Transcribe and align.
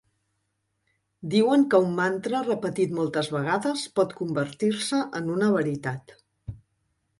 Diuen 1.33 1.65
que 1.73 1.79
un 1.87 1.91
mantra 1.99 2.41
repetit 2.47 2.97
moltes 3.01 3.31
vegades 3.37 3.85
pot 4.01 4.17
convertir-se 4.23 5.05
en 5.23 5.31
una 5.37 5.55
veritat. 5.61 6.19